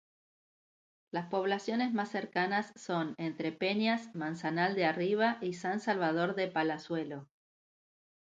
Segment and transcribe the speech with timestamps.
[1.11, 7.29] Las poblaciones más cercanas son Entrepeñas, Manzanal de Arriba y San Salvador de Palazuelo.